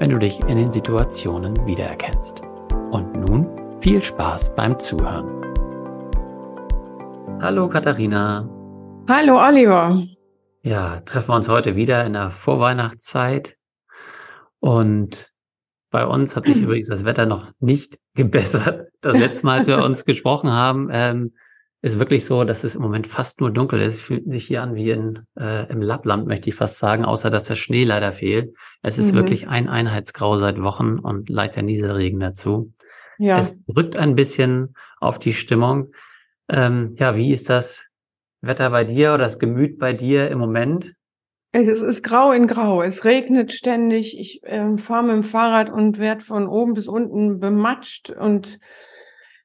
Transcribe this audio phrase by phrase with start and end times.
[0.00, 2.40] wenn du dich in den Situationen wiedererkennst.
[2.90, 3.46] Und nun
[3.82, 5.28] viel Spaß beim Zuhören.
[7.42, 8.48] Hallo Katharina.
[9.06, 10.02] Hallo Oliver.
[10.62, 13.58] Ja, treffen wir uns heute wieder in der Vorweihnachtszeit.
[14.58, 15.30] Und
[15.90, 18.88] bei uns hat sich übrigens das Wetter noch nicht gebessert.
[19.02, 21.34] Das letzte Mal, als wir uns gesprochen haben, ähm,
[21.82, 23.94] ist wirklich so, dass es im Moment fast nur dunkel ist.
[23.94, 27.30] Es fühlt sich hier an wie in, äh, im Lappland, möchte ich fast sagen, außer
[27.30, 28.54] dass der Schnee leider fehlt.
[28.82, 29.16] Es ist mhm.
[29.16, 32.72] wirklich ein Einheitsgrau seit Wochen und leicht der Nieselregen dazu.
[33.18, 33.38] Ja.
[33.38, 35.92] Es drückt ein bisschen auf die Stimmung.
[36.48, 37.88] Ähm, ja, wie ist das
[38.42, 40.94] Wetter bei dir oder das Gemüt bei dir im Moment?
[41.52, 42.82] Es ist grau in grau.
[42.82, 44.18] Es regnet ständig.
[44.18, 48.58] Ich äh, fahre mit dem Fahrrad und werde von oben bis unten bematscht und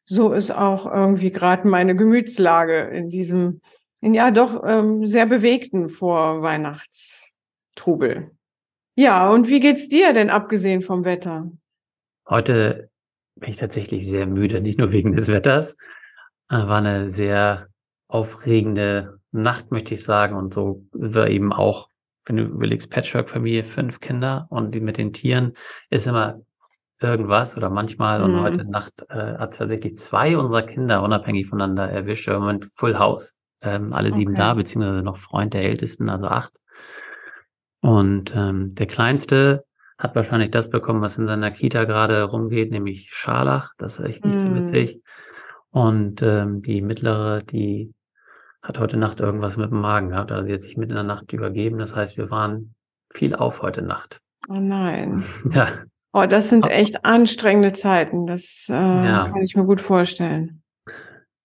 [0.06, 3.62] so ist auch irgendwie gerade meine Gemütslage in diesem,
[4.02, 8.32] in ja doch ähm, sehr bewegten Vorweihnachtstrubel.
[8.96, 11.52] Ja, und wie geht's dir denn abgesehen vom Wetter?
[12.30, 12.90] Heute
[13.36, 15.76] bin ich tatsächlich sehr müde, nicht nur wegen des Wetters.
[16.50, 17.68] Äh, war eine sehr
[18.08, 20.36] aufregende Nacht, möchte ich sagen.
[20.36, 21.90] Und so sind wir eben auch,
[22.26, 25.54] wenn du überlegst, Patchwork-Familie, fünf Kinder und die mit den Tieren,
[25.90, 26.42] ist immer
[27.00, 28.42] irgendwas oder manchmal und mhm.
[28.42, 32.28] heute Nacht äh, hat tatsächlich zwei unserer Kinder unabhängig voneinander erwischt.
[32.28, 33.36] Im Moment Full House.
[33.62, 34.42] Ähm, alle sieben okay.
[34.42, 36.54] da, beziehungsweise noch Freund der Ältesten, also acht.
[37.82, 39.66] Und ähm, der Kleinste
[39.98, 43.72] hat wahrscheinlich das bekommen, was in seiner Kita gerade rumgeht, nämlich Scharlach.
[43.78, 44.42] Das ist echt nicht mhm.
[44.42, 45.02] so witzig.
[45.72, 47.94] Und ähm, die mittlere, die
[48.62, 50.32] hat heute Nacht irgendwas mit dem Magen gehabt.
[50.32, 51.78] Also sie hat sich mitten in der Nacht übergeben.
[51.78, 52.76] Das heißt, wir waren
[53.12, 54.22] viel auf heute Nacht.
[54.50, 55.24] Oh nein.
[55.52, 55.68] Ja.
[56.18, 58.26] Oh, das sind echt anstrengende Zeiten.
[58.26, 59.28] Das äh, ja.
[59.28, 60.62] kann ich mir gut vorstellen.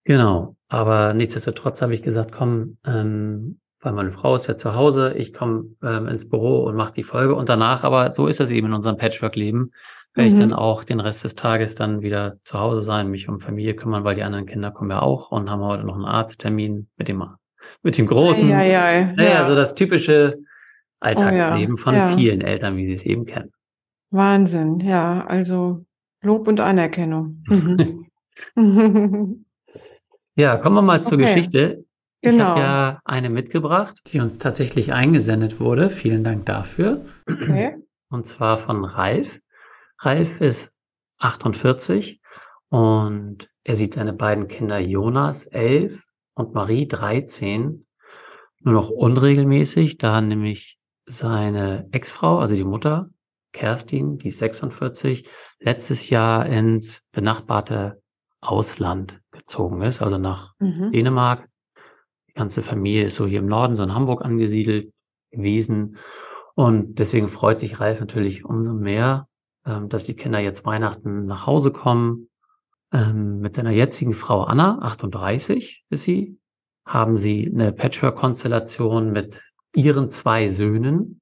[0.05, 0.55] Genau.
[0.69, 5.33] Aber nichtsdestotrotz habe ich gesagt, komm, ähm, weil meine Frau ist ja zu Hause, ich
[5.33, 8.69] komme ähm, ins Büro und mache die Folge und danach, aber so ist das eben
[8.69, 9.73] in unserem Patchwork-Leben,
[10.15, 10.37] werde mhm.
[10.37, 13.75] ich dann auch den Rest des Tages dann wieder zu Hause sein, mich um Familie
[13.75, 17.09] kümmern, weil die anderen Kinder kommen ja auch und haben heute noch einen Arzttermin mit
[17.09, 17.25] dem,
[17.83, 18.49] mit dem Großen.
[18.49, 19.13] Ja, ja, ja.
[19.15, 19.45] Naja, ja.
[19.47, 20.39] so das typische
[21.01, 21.83] Alltagsleben oh, ja.
[21.83, 22.07] von ja.
[22.07, 23.51] vielen Eltern, wie sie es eben kennen.
[24.11, 25.85] Wahnsinn, ja, also
[26.23, 27.43] Lob und Anerkennung.
[27.47, 28.07] Mhm.
[30.35, 31.27] ja, kommen wir mal zur okay.
[31.27, 31.85] Geschichte.
[32.23, 32.37] Genau.
[32.37, 35.89] Ich habe ja eine mitgebracht, die uns tatsächlich eingesendet wurde.
[35.89, 37.05] Vielen Dank dafür.
[37.31, 37.77] Okay.
[38.11, 39.41] Und zwar von Ralf.
[39.99, 40.73] Ralf ist
[41.19, 42.21] 48
[42.69, 46.05] und er sieht seine beiden Kinder Jonas, 11
[46.35, 47.87] und Marie, 13,
[48.61, 53.11] nur noch unregelmäßig, da nämlich seine Ex-Frau, also die Mutter,
[53.53, 58.01] Kerstin, die ist 46, letztes Jahr ins benachbarte
[58.41, 60.93] Ausland gezogen ist, also nach mhm.
[60.93, 61.49] Dänemark.
[62.29, 64.93] Die ganze Familie ist so hier im Norden, so in Hamburg angesiedelt
[65.31, 65.97] gewesen.
[66.55, 69.29] Und deswegen freut sich Ralf natürlich umso mehr,
[69.67, 72.29] ähm, dass die Kinder jetzt Weihnachten nach Hause kommen.
[72.93, 76.39] Ähm, mit seiner jetzigen Frau Anna, 38 ist sie,
[76.85, 79.43] haben sie eine Patchwork-Konstellation mit
[79.75, 81.21] ihren zwei Söhnen,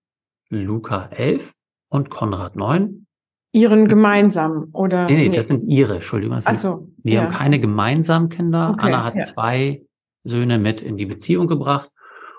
[0.48, 1.52] Luca elf
[1.88, 3.06] und Konrad neun.
[3.52, 5.06] Ihren gemeinsamen oder?
[5.06, 6.38] Nee, nee, das sind ihre, Entschuldigung.
[6.44, 7.22] Ach so, die ja.
[7.22, 8.70] haben keine gemeinsamen Kinder.
[8.74, 9.22] Okay, Anna hat ja.
[9.22, 9.86] zwei
[10.22, 11.90] Söhne mit in die Beziehung gebracht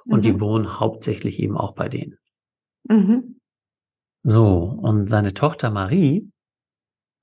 [0.05, 0.41] und die Mhm.
[0.41, 2.17] wohnen hauptsächlich eben auch bei denen.
[2.87, 3.39] Mhm.
[4.23, 6.29] So, und seine Tochter Marie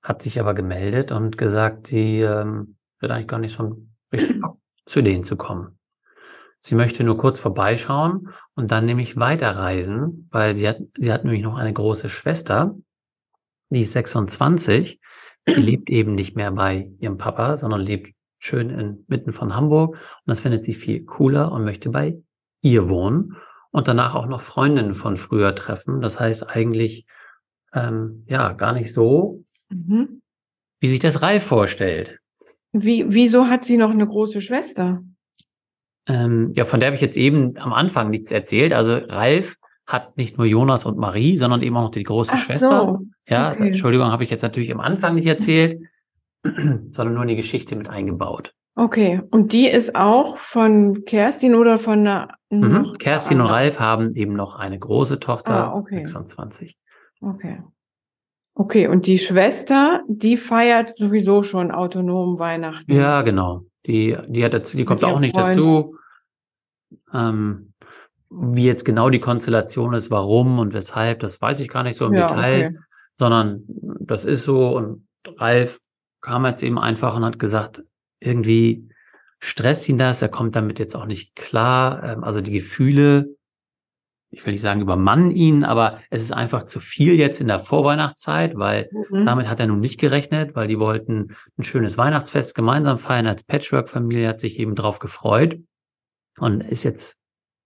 [0.03, 3.77] hat sich aber gemeldet und gesagt, sie ähm, wird eigentlich gar nicht so
[4.13, 4.41] richtig
[4.87, 5.76] zu denen zu kommen.
[6.67, 11.45] Sie möchte nur kurz vorbeischauen und dann nämlich weiterreisen, weil sie hat, sie hat nämlich
[11.45, 12.75] noch eine große Schwester,
[13.71, 15.01] die ist 26,
[15.47, 19.95] die lebt eben nicht mehr bei ihrem Papa, sondern lebt schön in, mitten von Hamburg
[19.95, 22.19] und das findet sie viel cooler und möchte bei
[22.63, 23.37] ihr wohnen
[23.71, 26.01] und danach auch noch Freundinnen von früher treffen.
[26.01, 27.07] Das heißt eigentlich,
[27.75, 30.21] ähm, ja, gar nicht so, Mhm.
[30.81, 32.19] wie sich das Ralf vorstellt.
[32.73, 35.05] Wie, wieso hat sie noch eine große Schwester?
[36.07, 38.73] Ähm, ja, von der habe ich jetzt eben am Anfang nichts erzählt.
[38.73, 39.57] Also Ralf
[39.87, 42.81] hat nicht nur Jonas und Marie, sondern eben auch noch die große Ach Schwester.
[42.87, 43.69] so, Ja, okay.
[43.69, 45.81] Entschuldigung, habe ich jetzt natürlich am Anfang nicht erzählt,
[46.45, 48.53] sondern nur in die Geschichte mit eingebaut.
[48.79, 52.93] Okay, und die ist auch von Kerstin oder von einer Mhm.
[52.99, 53.49] Kerstin und?
[53.49, 56.05] Ralf haben eben noch eine große Tochter, Ah, okay.
[56.05, 56.77] 26.
[57.21, 57.61] Okay.
[58.55, 62.93] Okay, und die Schwester, die feiert sowieso schon autonom Weihnachten.
[62.93, 63.63] Ja, genau.
[63.87, 65.51] Die, die hat dazu, die kommt auch nicht Freunden.
[65.51, 65.97] dazu.
[67.13, 67.73] Ähm,
[68.31, 72.07] wie jetzt genau die Konstellation ist, warum und weshalb, das weiß ich gar nicht so
[72.07, 72.79] im Ja, Detail, okay.
[73.19, 73.63] sondern
[74.01, 75.07] das ist so und
[75.37, 75.81] Ralf
[76.21, 77.85] kam jetzt eben einfach und hat gesagt,
[78.21, 78.89] irgendwie
[79.39, 83.37] stresst ihn das, er kommt damit jetzt auch nicht klar, ähm, also die Gefühle,
[84.31, 87.59] ich will nicht sagen übermannen ihn, aber es ist einfach zu viel jetzt in der
[87.59, 89.25] Vorweihnachtszeit, weil Mhm.
[89.27, 93.45] damit hat er nun nicht gerechnet, weil die wollten ein schönes Weihnachtsfest gemeinsam feiern als
[93.45, 95.59] Patchwork-Familie, hat sich eben drauf gefreut
[96.39, 97.17] und ist jetzt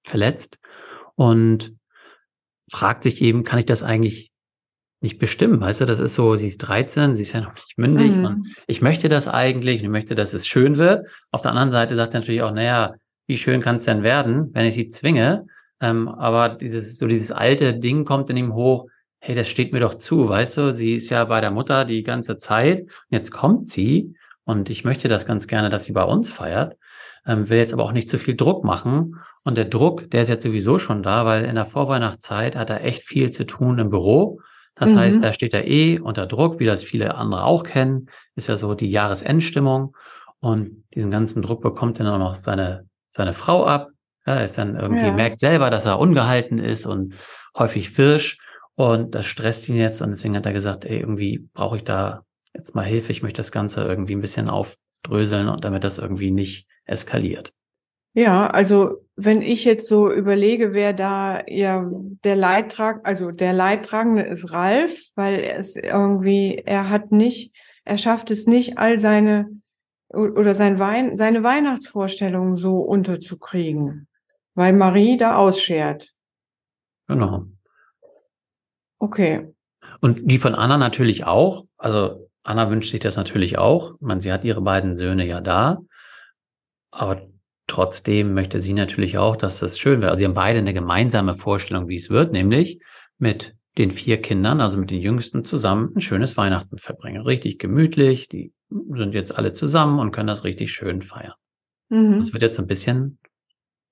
[0.04, 0.58] verletzt
[1.16, 1.74] und
[2.70, 4.30] fragt sich eben, kann ich das eigentlich
[5.02, 5.60] nicht bestimmen?
[5.60, 8.24] Weißt du, das ist so, sie ist 13, sie ist ja noch nicht mündig Mhm.
[8.24, 11.06] und ich möchte das eigentlich und ich möchte, dass es schön wird.
[11.30, 12.94] Auf der anderen Seite sagt er natürlich auch, naja,
[13.26, 15.46] wie schön kann es denn werden, wenn ich sie zwinge?
[15.80, 18.86] Ähm, aber dieses, so dieses alte Ding kommt in ihm hoch,
[19.20, 22.02] hey, das steht mir doch zu, weißt du, sie ist ja bei der Mutter die
[22.02, 26.04] ganze Zeit und jetzt kommt sie und ich möchte das ganz gerne, dass sie bei
[26.04, 26.76] uns feiert,
[27.26, 30.28] ähm, will jetzt aber auch nicht zu viel Druck machen und der Druck, der ist
[30.28, 33.90] jetzt sowieso schon da, weil in der Vorweihnachtszeit hat er echt viel zu tun im
[33.90, 34.40] Büro.
[34.74, 34.98] Das Mhm.
[34.98, 38.56] heißt, da steht er eh unter Druck, wie das viele andere auch kennen, ist ja
[38.56, 39.94] so die Jahresendstimmung
[40.40, 43.88] und diesen ganzen Druck bekommt dann auch noch seine, seine Frau ab.
[44.26, 45.12] Ja, er ist dann irgendwie, Ja.
[45.12, 47.14] merkt selber, dass er ungehalten ist und
[47.56, 48.38] häufig wirsch
[48.74, 52.24] und das stresst ihn jetzt und deswegen hat er gesagt, ey, irgendwie brauche ich da
[52.54, 56.30] jetzt mal Hilfe, ich möchte das Ganze irgendwie ein bisschen aufdröseln und damit das irgendwie
[56.30, 57.52] nicht eskaliert.
[58.12, 61.88] Ja, also wenn ich jetzt so überlege, wer da ja
[62.24, 67.98] der Leidtrag, also der Leidtragende ist Ralf, weil er ist irgendwie, er hat nicht, er
[67.98, 69.48] schafft es nicht, all seine
[70.08, 74.08] oder sein Wein, seine Weihnachtsvorstellungen so unterzukriegen,
[74.60, 76.12] weil Marie da ausschert.
[77.08, 77.46] Genau.
[78.98, 79.48] Okay.
[80.00, 81.64] Und die von Anna natürlich auch.
[81.78, 83.94] Also Anna wünscht sich das natürlich auch.
[83.94, 85.78] Ich meine, sie hat ihre beiden Söhne ja da.
[86.90, 87.22] Aber
[87.66, 90.10] trotzdem möchte sie natürlich auch, dass das schön wird.
[90.10, 92.82] Also sie haben beide eine gemeinsame Vorstellung, wie es wird, nämlich
[93.16, 97.22] mit den vier Kindern, also mit den Jüngsten zusammen, ein schönes Weihnachten verbringen.
[97.22, 98.28] Richtig gemütlich.
[98.28, 101.32] Die sind jetzt alle zusammen und können das richtig schön feiern.
[101.88, 102.18] Mhm.
[102.18, 103.18] Das wird jetzt so ein bisschen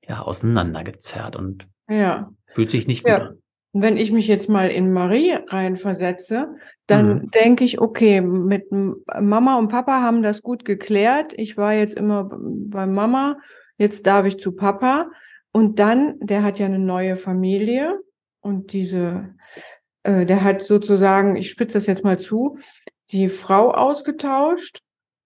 [0.08, 2.30] ja, auseinandergezerrt und Ja.
[2.48, 3.18] fühlt sich nicht gut Ja.
[3.18, 3.38] an.
[3.74, 7.30] Wenn ich mich jetzt mal in Marie reinversetze, dann Mhm.
[7.30, 11.32] denke ich, okay, mit Mama und Papa haben das gut geklärt.
[11.36, 13.38] Ich war jetzt immer bei Mama,
[13.76, 15.10] jetzt darf ich zu Papa.
[15.52, 18.00] Und dann, der hat ja eine neue Familie
[18.40, 19.34] und diese,
[20.02, 22.58] äh, der hat sozusagen, ich spitze das jetzt mal zu,
[23.12, 24.80] die Frau ausgetauscht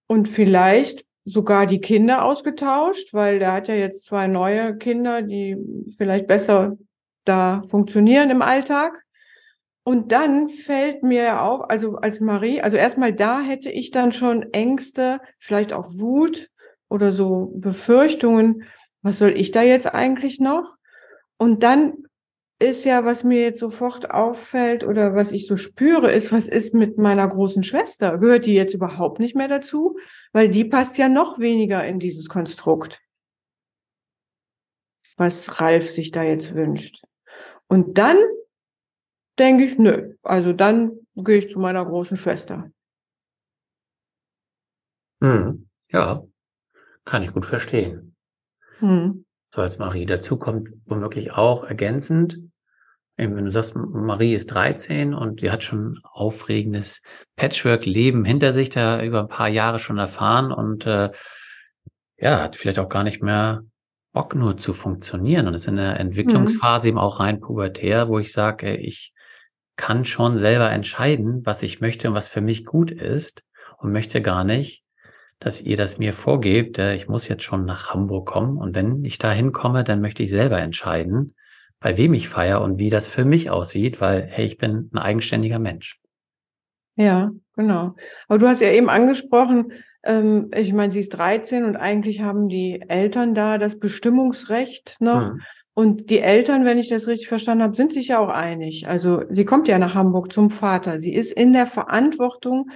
[0.07, 5.57] und vielleicht sogar die Kinder ausgetauscht, weil der hat ja jetzt zwei neue Kinder, die
[5.95, 6.77] vielleicht besser
[7.25, 9.03] da funktionieren im Alltag.
[9.85, 14.53] Und dann fällt mir auf, also als Marie, also erstmal da hätte ich dann schon
[14.53, 16.49] Ängste, vielleicht auch Wut
[16.89, 18.63] oder so Befürchtungen,
[19.01, 20.77] was soll ich da jetzt eigentlich noch?
[21.37, 22.05] Und dann
[22.63, 26.73] ist ja, was mir jetzt sofort auffällt oder was ich so spüre, ist, was ist
[26.73, 28.17] mit meiner großen Schwester?
[28.17, 29.97] Gehört die jetzt überhaupt nicht mehr dazu?
[30.31, 33.01] Weil die passt ja noch weniger in dieses Konstrukt,
[35.17, 37.03] was Ralf sich da jetzt wünscht.
[37.67, 38.17] Und dann
[39.39, 42.71] denke ich, nö, also dann gehe ich zu meiner großen Schwester.
[45.19, 45.67] Mhm.
[45.89, 46.23] Ja,
[47.05, 48.15] kann ich gut verstehen.
[48.79, 49.25] Hm.
[49.53, 50.05] So als Marie.
[50.05, 52.39] Dazu kommt womöglich auch ergänzend,
[53.15, 57.03] wenn du sagst, Marie ist 13 und die hat schon aufregendes
[57.35, 61.11] Patchwork-Leben hinter sich, da über ein paar Jahre schon erfahren und äh,
[62.17, 63.63] ja, hat vielleicht auch gar nicht mehr
[64.13, 66.89] Bock nur zu funktionieren und ist in der Entwicklungsphase mhm.
[66.89, 69.13] eben auch rein pubertär, wo ich sage, ich
[69.75, 73.43] kann schon selber entscheiden, was ich möchte und was für mich gut ist
[73.77, 74.83] und möchte gar nicht,
[75.43, 76.79] dass ihr das mir vorgebt.
[76.79, 80.23] Äh, ich muss jetzt schon nach Hamburg kommen und wenn ich da hinkomme, dann möchte
[80.23, 81.35] ich selber entscheiden,
[81.79, 84.97] bei wem ich feiere und wie das für mich aussieht, weil, hey, ich bin ein
[84.97, 85.99] eigenständiger Mensch.
[86.95, 87.95] Ja, genau.
[88.27, 89.73] Aber du hast ja eben angesprochen,
[90.03, 95.33] ähm, ich meine, sie ist 13 und eigentlich haben die Eltern da das Bestimmungsrecht noch.
[95.33, 95.41] Mhm.
[95.75, 98.87] Und die Eltern, wenn ich das richtig verstanden habe, sind sich ja auch einig.
[98.87, 100.99] Also sie kommt ja nach Hamburg zum Vater.
[100.99, 102.69] Sie ist in der Verantwortung,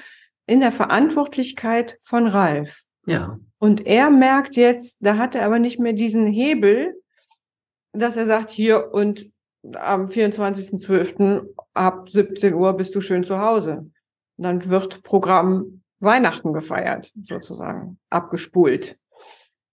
[0.48, 2.84] in der Verantwortlichkeit von Ralf.
[3.06, 3.38] Ja.
[3.60, 6.96] Und er merkt jetzt, da hat er aber nicht mehr diesen Hebel,
[7.94, 9.30] dass er sagt, hier und
[9.76, 11.48] am 24.12.
[11.74, 13.92] ab 17 Uhr bist du schön zu Hause.
[14.38, 18.98] dann wird Programm Weihnachten gefeiert, sozusagen, abgespult.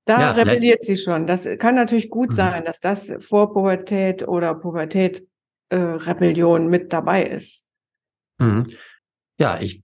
[0.07, 1.27] Da ja, rebelliert sie schon.
[1.27, 2.35] Das kann natürlich gut mhm.
[2.35, 5.27] sein, dass das vor Pubertät oder Pubertät
[5.69, 7.63] äh, Rebellion mit dabei ist.
[8.39, 8.71] Mhm.
[9.39, 9.83] Ja, ich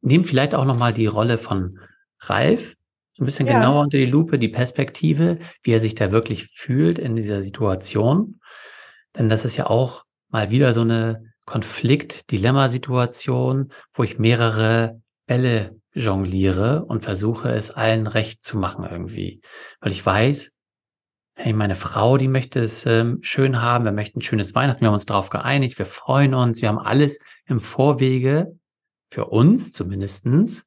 [0.00, 1.78] nehme vielleicht auch nochmal die Rolle von
[2.20, 2.76] Ralf
[3.18, 3.58] so ein bisschen ja.
[3.58, 8.38] genauer unter die Lupe, die Perspektive, wie er sich da wirklich fühlt in dieser Situation.
[9.16, 16.84] Denn das ist ja auch mal wieder so eine Konflikt-Dilemma-Situation, wo ich mehrere Bälle jongliere
[16.84, 19.40] und versuche es allen recht zu machen irgendwie.
[19.80, 20.52] Weil ich weiß,
[21.34, 24.88] hey, meine Frau, die möchte es ähm, schön haben, wir möchten ein schönes Weihnachten, wir
[24.88, 28.57] haben uns darauf geeinigt, wir freuen uns, wir haben alles im Vorwege
[29.08, 30.66] für uns zumindestens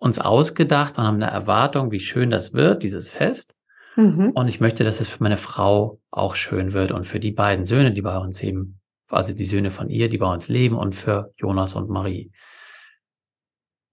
[0.00, 3.54] uns ausgedacht und haben eine Erwartung, wie schön das wird, dieses Fest.
[3.96, 4.30] Mhm.
[4.30, 7.66] Und ich möchte, dass es für meine Frau auch schön wird und für die beiden
[7.66, 10.94] Söhne, die bei uns eben, also die Söhne von ihr, die bei uns leben und
[10.94, 12.32] für Jonas und Marie.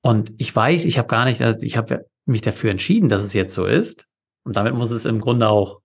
[0.02, 3.34] Und ich weiß, ich habe gar nicht, also ich habe mich dafür entschieden, dass es
[3.34, 4.08] jetzt so ist.
[4.44, 5.82] Und damit muss es im Grunde auch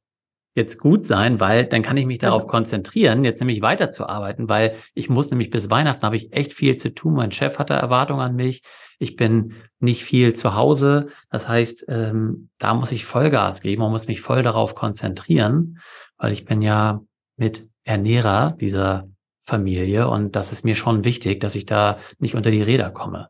[0.55, 5.09] jetzt gut sein, weil dann kann ich mich darauf konzentrieren, jetzt nämlich weiterzuarbeiten, weil ich
[5.09, 7.15] muss nämlich bis Weihnachten habe ich echt viel zu tun.
[7.15, 8.63] Mein Chef hatte Erwartungen an mich.
[8.99, 11.09] Ich bin nicht viel zu Hause.
[11.31, 15.79] Das heißt, ähm, da muss ich Vollgas geben und muss mich voll darauf konzentrieren,
[16.19, 17.01] weil ich bin ja
[17.37, 19.09] mit Ernährer dieser
[19.45, 23.29] Familie und das ist mir schon wichtig, dass ich da nicht unter die Räder komme.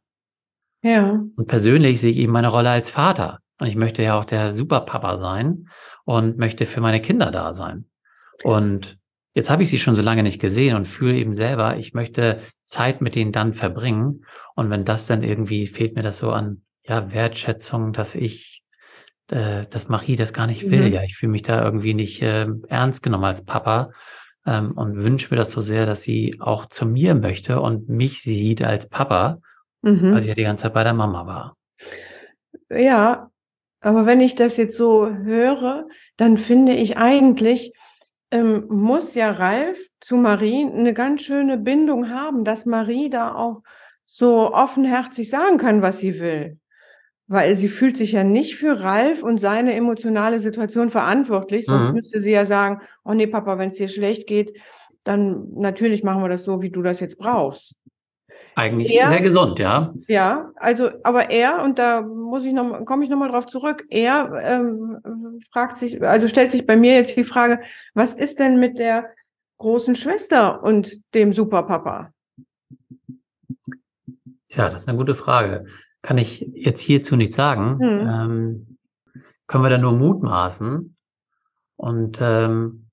[0.83, 1.23] Ja.
[1.37, 3.39] Und persönlich sehe ich eben meine Rolle als Vater.
[3.63, 5.69] Und ich möchte ja auch der Superpapa sein
[6.05, 7.85] und möchte für meine Kinder da sein.
[8.43, 8.99] Und
[9.35, 12.41] jetzt habe ich sie schon so lange nicht gesehen und fühle eben selber, ich möchte
[12.65, 14.25] Zeit mit denen dann verbringen.
[14.57, 18.65] Und wenn das dann irgendwie fehlt mir das so an, ja, Wertschätzung, dass ich,
[19.31, 20.89] äh, dass Marie das gar nicht will.
[20.89, 20.95] Mhm.
[20.95, 23.93] Ja, ich fühle mich da irgendwie nicht äh, ernst genommen als Papa
[24.45, 28.23] ähm, und wünsche mir das so sehr, dass sie auch zu mir möchte und mich
[28.23, 29.39] sieht als Papa,
[29.83, 30.15] mhm.
[30.15, 31.57] weil sie ja die ganze Zeit bei der Mama war.
[32.69, 33.29] Ja,
[33.83, 37.75] aber wenn ich das jetzt so höre, dann finde ich eigentlich,
[38.31, 43.63] ähm, muss ja Ralf zu Marie eine ganz schöne Bindung haben, dass Marie da auch
[44.07, 46.59] so offenherzig sagen kann, was sie will.
[47.27, 51.95] Weil sie fühlt sich ja nicht für Ralf und seine emotionale Situation verantwortlich, sonst mhm.
[51.95, 54.59] müsste sie ja sagen, oh nee, Papa, wenn es dir schlecht geht,
[55.05, 57.75] dann natürlich machen wir das so, wie du das jetzt brauchst.
[58.55, 59.95] Eigentlich er, sehr gesund, ja.
[60.09, 64.33] Ja, also, aber er, und da muss ich noch, komme ich nochmal drauf zurück, er
[64.43, 67.61] ähm, fragt sich, also stellt sich bei mir jetzt die Frage,
[67.95, 69.07] was ist denn mit der
[69.59, 72.13] großen Schwester und dem Superpapa?
[74.49, 75.65] Tja, das ist eine gute Frage.
[76.03, 77.79] Kann ich jetzt hierzu nichts sagen.
[77.81, 78.09] Hm.
[78.09, 78.79] Ähm,
[79.47, 80.97] können wir da nur mutmaßen
[81.77, 82.87] und ähm,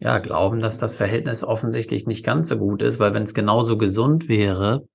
[0.00, 3.76] ja, glauben, dass das Verhältnis offensichtlich nicht ganz so gut ist, weil wenn es genauso
[3.78, 4.86] gesund wäre,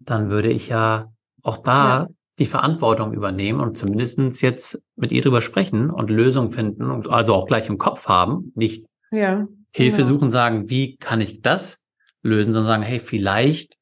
[0.00, 2.08] dann würde ich ja auch da ja.
[2.38, 7.34] die Verantwortung übernehmen und zumindestens jetzt mit ihr drüber sprechen und Lösungen finden und also
[7.34, 10.08] auch gleich im Kopf haben, nicht ja, Hilfe genau.
[10.08, 11.82] suchen, sagen, wie kann ich das
[12.22, 13.76] lösen, sondern sagen, hey, vielleicht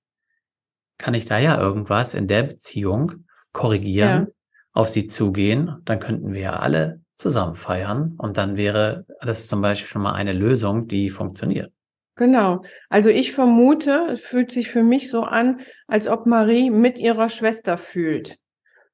[0.99, 4.33] kann ich da ja irgendwas in der Beziehung korrigieren, ja.
[4.73, 8.15] auf sie zugehen, dann könnten wir ja alle zusammen feiern.
[8.19, 11.71] Und dann wäre das zum Beispiel schon mal eine Lösung, die funktioniert.
[12.17, 12.63] Genau.
[12.89, 17.29] Also ich vermute, es fühlt sich für mich so an, als ob Marie mit ihrer
[17.29, 18.37] Schwester fühlt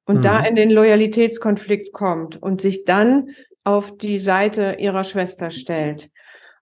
[0.05, 0.21] und mhm.
[0.21, 3.29] da in den Loyalitätskonflikt kommt und sich dann
[3.63, 6.09] auf die Seite ihrer Schwester stellt.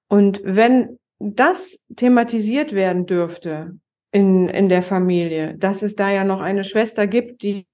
[0.08, 3.78] Und wenn das thematisiert werden dürfte
[4.12, 7.66] in, in der Familie, dass es da ja noch eine Schwester gibt, die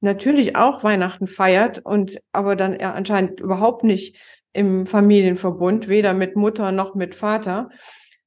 [0.00, 4.16] natürlich auch Weihnachten feiert und aber dann er anscheinend überhaupt nicht
[4.52, 7.68] im Familienverbund, weder mit Mutter noch mit Vater,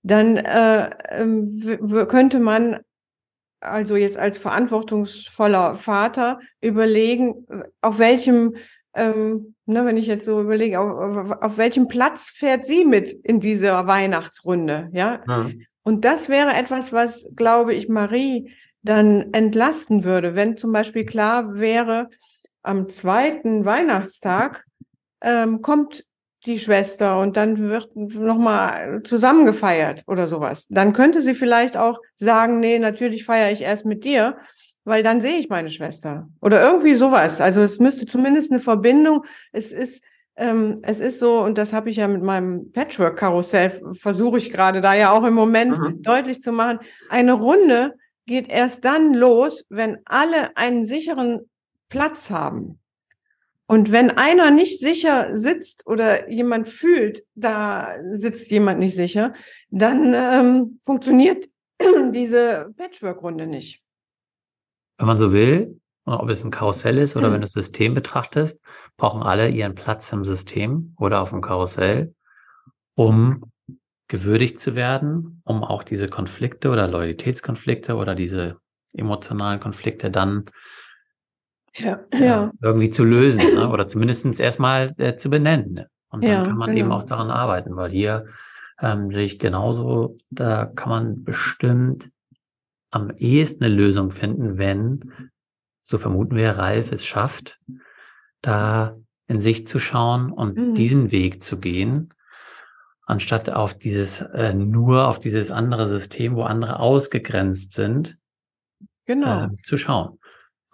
[0.03, 2.79] dann äh, ähm, könnte man
[3.61, 7.45] also jetzt als verantwortungsvoller Vater überlegen,
[7.81, 8.55] auf welchem,
[8.93, 13.39] ähm, ne, wenn ich jetzt so überlege, auf, auf, welchem Platz fährt sie mit in
[13.39, 15.21] dieser Weihnachtsrunde, ja?
[15.27, 15.49] ja.
[15.83, 21.59] Und das wäre etwas, was, glaube ich, Marie dann entlasten würde, wenn zum Beispiel klar
[21.59, 22.09] wäre,
[22.61, 24.65] am zweiten Weihnachtstag
[25.21, 26.05] ähm, kommt
[26.45, 30.65] die Schwester und dann wird nochmal zusammen gefeiert oder sowas.
[30.69, 34.37] Dann könnte sie vielleicht auch sagen, nee, natürlich feiere ich erst mit dir,
[34.85, 36.29] weil dann sehe ich meine Schwester.
[36.41, 37.41] Oder irgendwie sowas.
[37.41, 39.25] Also es müsste zumindest eine Verbindung.
[39.51, 40.01] Es ist,
[40.37, 44.79] ähm, es ist so, und das habe ich ja mit meinem Patchwork-Karussell, versuche ich gerade
[44.79, 46.01] da ja auch im Moment mhm.
[46.01, 46.79] deutlich zu machen.
[47.09, 47.95] Eine Runde
[48.29, 51.49] geht erst dann los, wenn alle einen sicheren
[51.89, 52.79] Platz haben.
[53.65, 59.33] Und wenn einer nicht sicher sitzt oder jemand fühlt, da sitzt jemand nicht sicher,
[59.69, 61.49] dann ähm, funktioniert
[62.13, 63.81] diese Patchwork-Runde nicht.
[64.97, 67.33] Wenn man so will, ob es ein Karussell ist oder mhm.
[67.33, 68.61] wenn du das System betrachtest,
[68.97, 72.13] brauchen alle ihren Platz im System oder auf dem Karussell,
[72.95, 73.51] um
[74.09, 78.57] gewürdigt zu werden, um auch diese Konflikte oder Loyalitätskonflikte oder diese
[78.91, 80.45] emotionalen Konflikte dann
[81.75, 82.51] ja, ja.
[82.61, 83.69] irgendwie zu lösen ne?
[83.69, 85.73] oder zumindest erstmal äh, zu benennen.
[85.73, 85.89] Ne?
[86.09, 86.79] Und dann ja, kann man genau.
[86.79, 88.25] eben auch daran arbeiten, weil hier
[88.81, 92.09] ähm, sehe ich genauso, da kann man bestimmt
[92.89, 95.29] am ehesten eine Lösung finden, wenn,
[95.83, 97.59] so vermuten wir, Ralf es schafft,
[98.41, 98.97] da
[99.27, 100.73] in sich zu schauen und mhm.
[100.73, 102.11] diesen Weg zu gehen,
[103.09, 108.19] anstatt auf dieses, äh, nur auf dieses andere System, wo andere ausgegrenzt sind,
[109.05, 109.45] genau.
[109.45, 110.19] äh, zu schauen.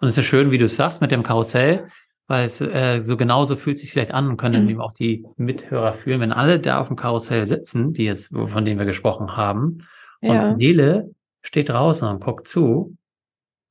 [0.00, 1.88] Und es ist schön, wie du es sagst, mit dem Karussell,
[2.26, 4.70] weil es äh, so genauso fühlt sich vielleicht an und können mhm.
[4.70, 8.64] eben auch die Mithörer fühlen, wenn alle da auf dem Karussell sitzen, die jetzt, von
[8.64, 9.78] denen wir gesprochen haben,
[10.20, 10.50] ja.
[10.50, 12.96] und Nele steht draußen und guckt zu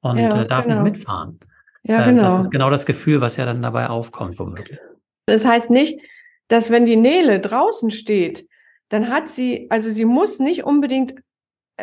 [0.02, 0.82] und ja, äh, darf genau.
[0.82, 1.40] nicht mitfahren.
[1.84, 2.24] Ja, äh, genau.
[2.24, 4.80] Das ist genau das Gefühl, was ja dann dabei aufkommt, womöglich.
[5.28, 6.00] Das heißt nicht,
[6.48, 8.48] dass wenn die Nele draußen steht,
[8.90, 11.16] dann hat sie, also sie muss nicht unbedingt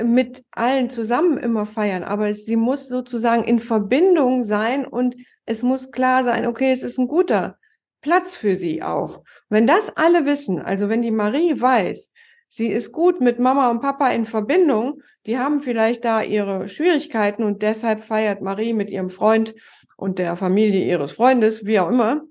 [0.03, 5.91] mit allen zusammen immer feiern, aber sie muss sozusagen in Verbindung sein und es muss
[5.91, 7.59] klar sein, okay, es ist ein guter
[8.01, 9.23] Platz für sie auch.
[9.49, 12.11] Wenn das alle wissen, also wenn die Marie weiß,
[12.49, 17.45] sie ist gut mit Mama und Papa in Verbindung, die haben vielleicht da ihre Schwierigkeiten
[17.45, 19.55] und deshalb feiert Marie mit ihrem Freund
[19.97, 22.23] und der Familie ihres Freundes, wie auch immer,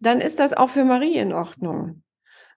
[0.00, 2.02] dann ist das auch für Marie in Ordnung.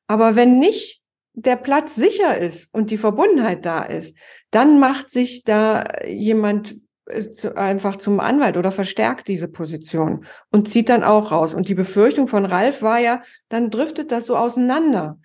[0.05, 1.01] Aber wenn nicht
[1.37, 4.17] der Platz sicher ist und die Verbundenheit da ist,
[4.49, 10.67] dann macht sich da jemand äh, zu, einfach zum Anwalt oder verstärkt diese Position und
[10.67, 11.53] zieht dann auch raus.
[11.53, 15.19] Und die Befürchtung von Ralf war ja, dann driftet das so auseinander.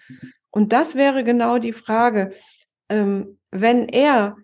[0.50, 2.32] Und das wäre genau die Frage,
[2.90, 4.36] ähm, wenn er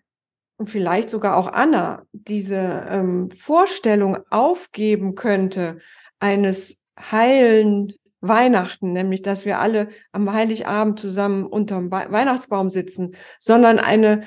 [0.56, 5.78] und vielleicht sogar auch Anna diese ähm, Vorstellung aufgeben könnte
[6.18, 14.22] eines heilen Weihnachten, nämlich dass wir alle am Heiligabend zusammen unterm Weihnachtsbaum sitzen, sondern eine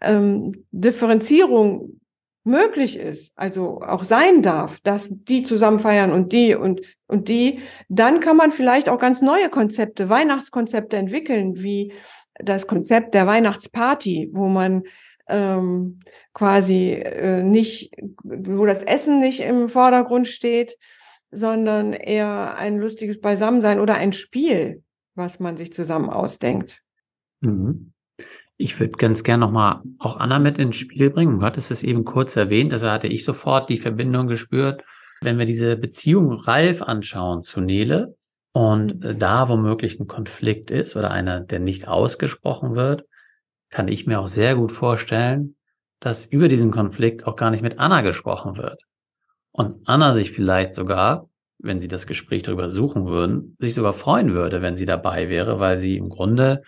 [0.00, 2.00] ähm, Differenzierung
[2.44, 7.60] möglich ist, also auch sein darf, dass die zusammen feiern und die und, und die,
[7.88, 11.92] dann kann man vielleicht auch ganz neue Konzepte, Weihnachtskonzepte entwickeln, wie
[12.34, 14.84] das Konzept der Weihnachtsparty, wo man
[15.28, 16.00] ähm,
[16.32, 20.78] quasi äh, nicht, wo das Essen nicht im Vordergrund steht,
[21.30, 24.82] sondern eher ein lustiges Beisammensein oder ein Spiel,
[25.14, 26.82] was man sich zusammen ausdenkt.
[27.40, 27.92] Mhm.
[28.56, 31.40] Ich würde ganz gern nochmal auch Anna mit ins Spiel bringen.
[31.40, 34.84] Du hattest es eben kurz erwähnt, also hatte ich sofort die Verbindung gespürt.
[35.22, 38.16] Wenn wir diese Beziehung Ralf anschauen zu Nele
[38.52, 39.18] und mhm.
[39.18, 43.04] da womöglich ein Konflikt ist oder einer, der nicht ausgesprochen wird,
[43.70, 45.56] kann ich mir auch sehr gut vorstellen,
[46.00, 48.82] dass über diesen Konflikt auch gar nicht mit Anna gesprochen wird.
[49.52, 54.32] Und Anna sich vielleicht sogar, wenn sie das Gespräch darüber suchen würden, sich sogar freuen
[54.32, 56.62] würde, wenn sie dabei wäre, weil sie im Grunde,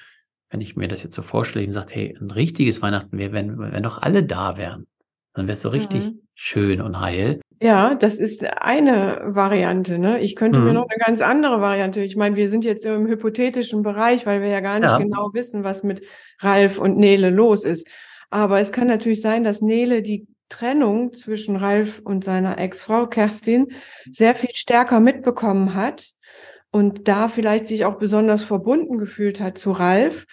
[0.51, 3.83] wenn ich mir das jetzt so vorstelle, sagt, hey, ein richtiges Weihnachten wäre, wenn, wenn
[3.83, 4.87] doch alle da wären.
[5.35, 6.21] Dann wäre es so richtig mhm.
[6.35, 7.41] schön und heil.
[7.63, 9.99] Ja, das ist eine Variante.
[9.99, 10.21] Ne?
[10.21, 10.65] Ich könnte mhm.
[10.67, 12.01] mir noch eine ganz andere Variante.
[12.01, 14.99] Ich meine, wir sind jetzt im hypothetischen Bereich, weil wir ja gar nicht ja.
[14.99, 16.03] genau wissen, was mit
[16.41, 17.87] Ralf und Nele los ist.
[18.31, 23.73] Aber es kann natürlich sein, dass Nele die Trennung zwischen Ralf und seiner Ex-Frau Kerstin
[24.11, 26.11] sehr viel stärker mitbekommen hat
[26.71, 30.27] und da vielleicht sich auch besonders verbunden gefühlt hat zu Ralf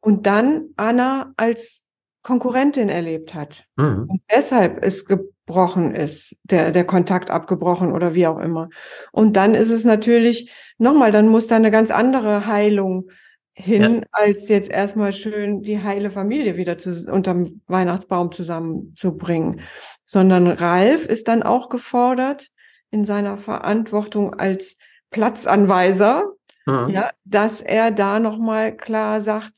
[0.00, 1.80] und dann Anna als
[2.22, 3.64] Konkurrentin erlebt hat.
[3.76, 4.06] Mhm.
[4.08, 8.68] Und deshalb es gebrochen ist, der, der Kontakt abgebrochen oder wie auch immer.
[9.10, 13.10] Und dann ist es natürlich, nochmal, dann muss da eine ganz andere Heilung
[13.54, 14.02] hin, ja.
[14.12, 19.60] als jetzt erstmal schön die heile Familie wieder zu, unterm Weihnachtsbaum zusammenzubringen.
[20.04, 22.48] Sondern Ralf ist dann auch gefordert
[22.90, 24.76] in seiner Verantwortung als
[25.10, 26.32] Platzanweiser,
[26.66, 26.88] mhm.
[26.88, 29.52] ja, dass er da nochmal klar sagt,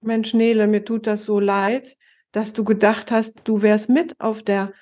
[0.00, 1.96] Mensch, Nele, mir tut das so leid,
[2.32, 4.72] dass du gedacht hast, du wärst mit auf der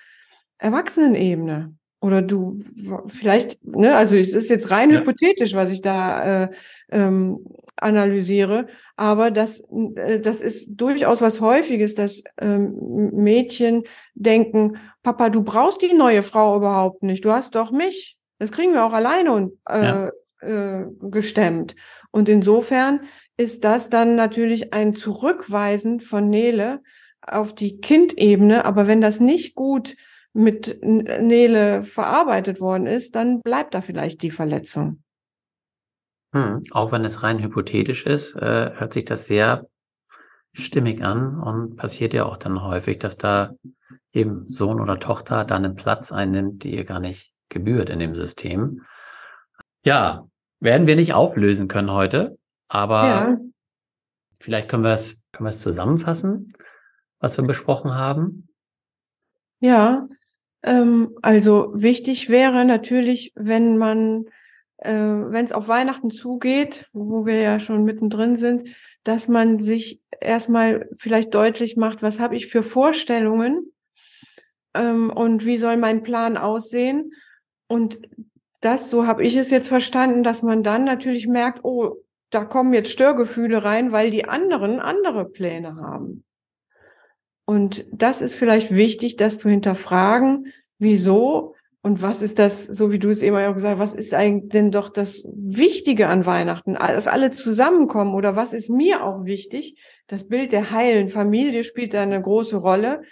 [0.58, 1.74] Erwachsenenebene.
[2.00, 2.62] Oder du
[3.06, 4.98] vielleicht, ne, also es ist jetzt rein ja.
[4.98, 6.48] hypothetisch, was ich da äh,
[6.90, 7.38] ähm,
[7.76, 9.60] analysiere, aber das,
[9.96, 12.74] äh, das ist durchaus was Häufiges, dass ähm,
[13.12, 13.84] Mädchen
[14.14, 18.16] denken, Papa, du brauchst die neue Frau überhaupt nicht, du hast doch mich.
[18.38, 20.10] Das kriegen wir auch alleine und, äh, ja.
[20.40, 21.76] äh, gestemmt.
[22.10, 23.00] Und insofern
[23.36, 26.80] ist das dann natürlich ein Zurückweisen von Nele
[27.20, 29.96] auf die Kindebene, aber wenn das nicht gut
[30.32, 35.03] mit Nele verarbeitet worden ist, dann bleibt da vielleicht die Verletzung.
[36.34, 39.68] Hm, auch wenn es rein hypothetisch ist, äh, hört sich das sehr
[40.52, 43.54] stimmig an und passiert ja auch dann häufig, dass da
[44.12, 48.14] eben Sohn oder Tochter dann einen Platz einnimmt, die ihr gar nicht gebührt in dem
[48.14, 48.82] System.
[49.84, 50.26] Ja,
[50.60, 52.36] werden wir nicht auflösen können heute,
[52.68, 53.38] aber ja.
[54.40, 56.52] vielleicht können wir es können wir es zusammenfassen,
[57.18, 58.48] was wir besprochen haben.
[59.60, 60.08] Ja,
[60.62, 64.26] ähm, also wichtig wäre natürlich, wenn man,
[64.78, 68.68] äh, wenn es auf Weihnachten zugeht, wo wir ja schon mittendrin sind,
[69.04, 73.72] dass man sich erstmal vielleicht deutlich macht, was habe ich für Vorstellungen
[74.74, 77.12] ähm, und wie soll mein Plan aussehen.
[77.66, 78.00] Und
[78.60, 81.96] das, so habe ich es jetzt verstanden, dass man dann natürlich merkt, oh,
[82.30, 86.24] da kommen jetzt Störgefühle rein, weil die anderen andere Pläne haben.
[87.44, 91.53] Und das ist vielleicht wichtig, das zu hinterfragen, wieso
[91.84, 94.50] und was ist das, so wie du es eben auch gesagt hast, was ist eigentlich
[94.50, 99.78] denn doch das Wichtige an Weihnachten, dass alle zusammenkommen oder was ist mir auch wichtig?
[100.06, 103.02] Das Bild der heilen Familie spielt da eine große Rolle.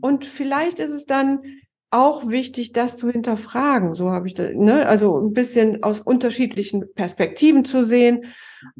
[0.00, 1.38] Und vielleicht ist es dann
[1.90, 3.94] auch wichtig, das zu hinterfragen.
[3.94, 4.86] So habe ich das, ne?
[4.86, 8.24] also ein bisschen aus unterschiedlichen Perspektiven zu sehen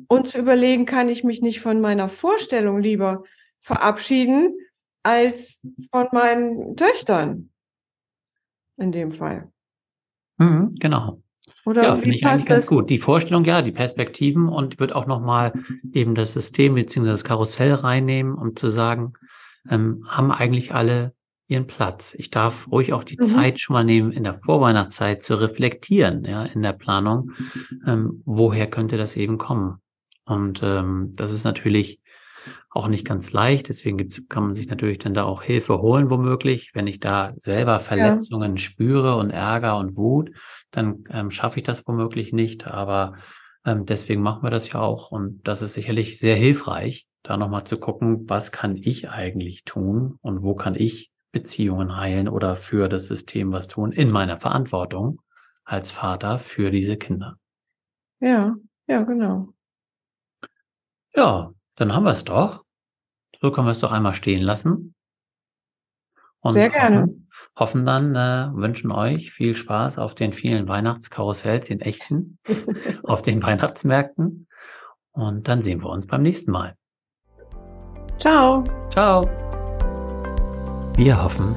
[0.09, 3.23] und zu überlegen, kann ich mich nicht von meiner Vorstellung lieber
[3.61, 4.57] verabschieden
[5.05, 5.61] als
[5.93, 7.51] von meinen Töchtern
[8.77, 9.51] in dem Fall.
[10.39, 11.23] Mhm, genau.
[11.65, 12.91] Oder ja, finde ich eigentlich ganz gut.
[12.91, 15.53] Die Vorstellung, ja, die Perspektiven und wird auch nochmal
[15.93, 17.09] eben das System bzw.
[17.09, 19.15] das Karussell reinnehmen, um zu sagen,
[19.69, 21.13] ähm, haben eigentlich alle
[21.49, 22.15] ihren Platz.
[22.19, 23.25] Ich darf ruhig auch die mhm.
[23.25, 27.33] Zeit schon mal nehmen, in der Vorweihnachtszeit zu reflektieren, ja, in der Planung,
[27.87, 29.81] ähm, woher könnte das eben kommen.
[30.25, 32.01] Und ähm, das ist natürlich
[32.71, 33.69] auch nicht ganz leicht.
[33.69, 36.73] Deswegen kann man sich natürlich dann da auch Hilfe holen, womöglich.
[36.75, 38.63] Wenn ich da selber Verletzungen ja.
[38.63, 40.31] spüre und Ärger und Wut,
[40.71, 42.67] dann ähm, schaffe ich das womöglich nicht.
[42.67, 43.15] Aber
[43.65, 45.11] ähm, deswegen machen wir das ja auch.
[45.11, 50.19] Und das ist sicherlich sehr hilfreich, da nochmal zu gucken, was kann ich eigentlich tun
[50.23, 55.21] und wo kann ich Beziehungen heilen oder für das System was tun in meiner Verantwortung
[55.65, 57.39] als Vater für diese Kinder.
[58.21, 58.57] Ja,
[58.87, 59.53] ja, genau.
[61.15, 62.65] Ja, dann haben wir es doch.
[63.41, 64.95] So können wir es doch einmal stehen lassen.
[66.41, 67.01] Und Sehr gerne.
[67.03, 72.39] Hoffen, hoffen dann, äh, wünschen euch viel Spaß auf den vielen Weihnachtskarussells in echten,
[73.03, 74.49] auf den Weihnachtsmärkten.
[75.13, 76.77] Und dann sehen wir uns beim nächsten Mal.
[78.19, 78.65] Ciao.
[78.91, 79.29] Ciao.
[80.97, 81.55] Wir hoffen,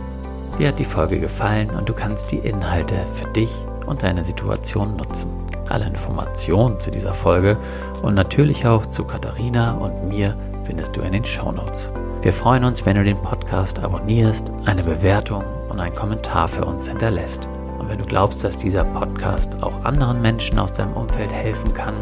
[0.58, 3.52] dir hat die Folge gefallen und du kannst die Inhalte für dich
[3.86, 5.49] und deine Situation nutzen.
[5.70, 7.58] Alle Informationen zu dieser Folge
[8.02, 11.92] und natürlich auch zu Katharina und mir findest du in den Show Notes.
[12.22, 16.88] Wir freuen uns, wenn du den Podcast abonnierst, eine Bewertung und einen Kommentar für uns
[16.88, 17.48] hinterlässt.
[17.78, 21.94] Und wenn du glaubst, dass dieser Podcast auch anderen Menschen aus deinem Umfeld helfen kann,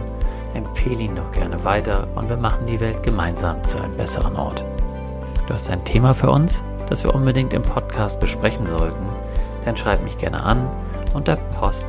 [0.53, 4.63] empfehle ihn doch gerne weiter und wir machen die Welt gemeinsam zu einem besseren Ort.
[5.45, 9.05] Du hast ein Thema für uns, das wir unbedingt im Podcast besprechen sollten,
[9.65, 10.69] dann schreib mich gerne an
[11.13, 11.87] unter post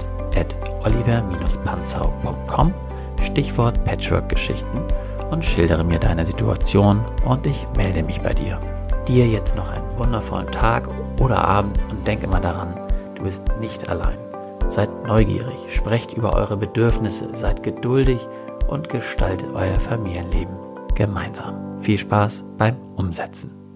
[0.85, 2.75] oliver-panzau.com
[3.23, 4.83] Stichwort Patchwork-Geschichten
[5.31, 8.59] und schildere mir deine Situation und ich melde mich bei dir.
[9.07, 10.89] Dir jetzt noch einen wundervollen Tag
[11.21, 12.75] oder Abend und denk immer daran,
[13.17, 14.17] du bist nicht allein.
[14.69, 18.21] Seid neugierig, sprecht über eure Bedürfnisse, seid geduldig
[18.67, 20.55] und gestaltet euer Familienleben
[20.95, 21.81] gemeinsam.
[21.81, 23.68] Viel Spaß beim Umsetzen.